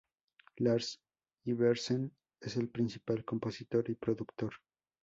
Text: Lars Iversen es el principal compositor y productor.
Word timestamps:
Lars 0.57 0.97
Iversen 1.45 2.11
es 2.39 2.57
el 2.57 2.69
principal 2.69 3.23
compositor 3.23 3.87
y 3.91 3.93
productor. 3.93 4.53